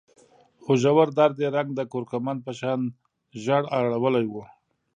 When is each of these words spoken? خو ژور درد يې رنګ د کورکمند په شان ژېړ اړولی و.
خو 0.63 0.71
ژور 0.81 1.07
درد 1.17 1.35
يې 1.43 1.49
رنګ 1.55 1.69
د 1.75 1.81
کورکمند 1.91 2.39
په 2.45 2.51
شان 2.59 2.81
ژېړ 3.41 3.63
اړولی 3.79 4.25
و. 4.29 4.35